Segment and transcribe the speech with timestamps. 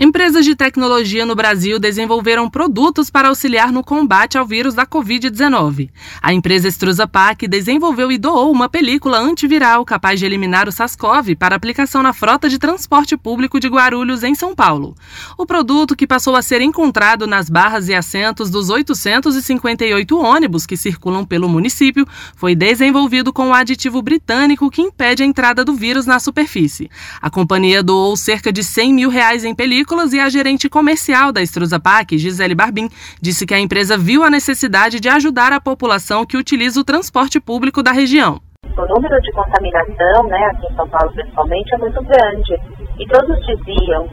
[0.00, 5.90] Empresas de tecnologia no Brasil desenvolveram produtos para auxiliar no combate ao vírus da Covid-19.
[6.22, 11.34] A empresa Estrusa Pac desenvolveu e doou uma película antiviral capaz de eliminar o SARS-CoV
[11.34, 14.94] para aplicação na frota de transporte público de Guarulhos, em São Paulo.
[15.36, 20.76] O produto, que passou a ser encontrado nas barras e assentos dos 858 ônibus que
[20.76, 22.06] circulam pelo município,
[22.36, 26.88] foi desenvolvido com um aditivo britânico que impede a entrada do vírus na superfície.
[27.20, 31.40] A companhia doou cerca de 100 mil reais em película e a gerente comercial da
[31.40, 32.88] Estrusa Pac, Gisele Barbim,
[33.22, 37.40] disse que a empresa viu a necessidade de ajudar a população que utiliza o transporte
[37.40, 38.38] público da região.
[38.64, 42.54] O número de contaminação, né, aqui em São Paulo principalmente, é muito grande.
[42.98, 44.08] E todos diziam,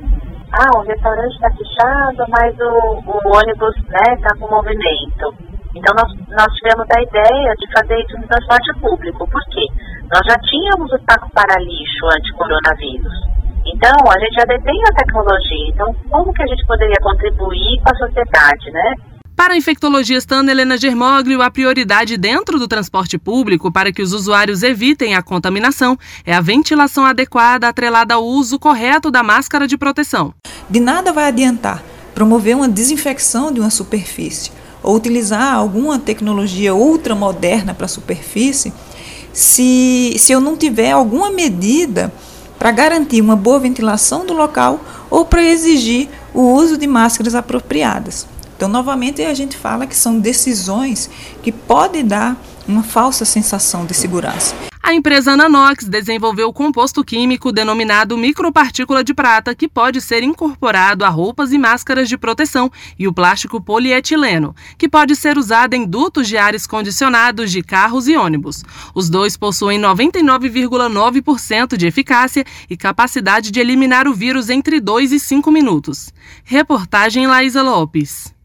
[0.53, 5.35] ah, o restaurante está fechado, mas o, o ônibus está né, com movimento.
[5.75, 9.27] Então nós, nós tivemos a ideia de fazer isso no transporte público.
[9.27, 9.65] Por quê?
[10.09, 13.34] Nós já tínhamos o saco para lixo anti-coronavírus.
[13.75, 15.69] Então, a gente já detém a tecnologia.
[15.73, 18.93] Então, como que a gente poderia contribuir com a sociedade, né?
[19.35, 24.13] Para a infectologista Ana Helena Germoglio, a prioridade dentro do transporte público para que os
[24.13, 29.77] usuários evitem a contaminação é a ventilação adequada atrelada ao uso correto da máscara de
[29.77, 30.33] proteção.
[30.69, 37.73] De nada vai adiantar promover uma desinfecção de uma superfície ou utilizar alguma tecnologia ultramoderna
[37.73, 38.71] para a superfície
[39.33, 42.09] se, se eu não tiver alguma medida
[42.57, 48.27] para garantir uma boa ventilação do local ou para exigir o uso de máscaras apropriadas.
[48.55, 51.09] Então, novamente, a gente fala que são decisões
[51.43, 52.37] que podem dar
[52.67, 54.55] uma falsa sensação de segurança.
[54.85, 61.03] A empresa Nanox desenvolveu o composto químico denominado micropartícula de prata, que pode ser incorporado
[61.03, 65.87] a roupas e máscaras de proteção, e o plástico polietileno, que pode ser usado em
[65.87, 68.63] dutos de ares condicionados de carros e ônibus.
[68.93, 75.19] Os dois possuem 99,9% de eficácia e capacidade de eliminar o vírus entre 2 e
[75.19, 76.13] 5 minutos.
[76.43, 78.35] Reportagem Laísa Lopes.